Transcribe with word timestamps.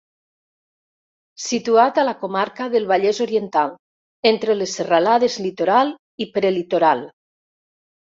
Situat 1.47 1.99
a 2.03 2.05
la 2.07 2.15
comarca 2.21 2.65
del 2.75 2.87
Vallès 2.91 3.19
Oriental, 3.25 3.73
entre 4.31 4.55
les 4.63 4.73
serralades 4.79 5.37
Litoral 5.47 5.93
i 6.27 6.27
Prelitoral. 6.39 7.05